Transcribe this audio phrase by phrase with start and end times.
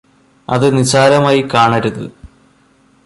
[0.47, 2.03] അത് നിസ്സാരമായി കാണരുത്